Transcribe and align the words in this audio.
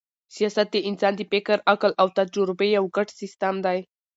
سیاست 0.35 0.67
د 0.71 0.77
انسان 0.89 1.13
د 1.17 1.21
فکر، 1.31 1.57
عقل 1.71 1.91
او 2.01 2.07
تجربې 2.17 2.67
یو 2.77 2.85
ګډ 2.95 3.07
سیسټم 3.19 3.55
دئ. 3.65 3.79